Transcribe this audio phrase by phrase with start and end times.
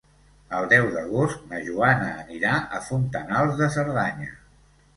[0.59, 4.35] El deu d'agost na Joana anirà a Fontanals de Cerdanya.